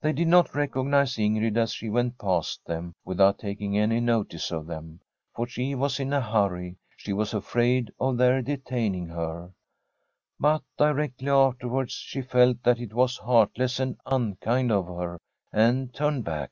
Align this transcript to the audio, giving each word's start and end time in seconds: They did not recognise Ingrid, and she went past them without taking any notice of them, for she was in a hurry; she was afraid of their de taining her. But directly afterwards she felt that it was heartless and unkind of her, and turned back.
They 0.00 0.12
did 0.12 0.26
not 0.26 0.56
recognise 0.56 1.14
Ingrid, 1.18 1.56
and 1.56 1.70
she 1.70 1.88
went 1.88 2.18
past 2.18 2.64
them 2.66 2.94
without 3.04 3.38
taking 3.38 3.78
any 3.78 4.00
notice 4.00 4.50
of 4.50 4.66
them, 4.66 4.98
for 5.36 5.46
she 5.46 5.72
was 5.76 6.00
in 6.00 6.12
a 6.12 6.20
hurry; 6.20 6.78
she 6.96 7.12
was 7.12 7.32
afraid 7.32 7.92
of 8.00 8.16
their 8.16 8.42
de 8.42 8.56
taining 8.56 9.08
her. 9.14 9.52
But 10.40 10.64
directly 10.76 11.28
afterwards 11.28 11.92
she 11.92 12.22
felt 12.22 12.60
that 12.64 12.80
it 12.80 12.92
was 12.92 13.18
heartless 13.18 13.78
and 13.78 13.96
unkind 14.04 14.72
of 14.72 14.86
her, 14.88 15.20
and 15.52 15.94
turned 15.94 16.24
back. 16.24 16.50